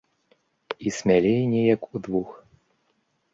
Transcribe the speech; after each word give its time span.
І 0.87 0.93
смялей 0.99 1.41
неяк 1.53 1.81
удвух. 1.95 2.31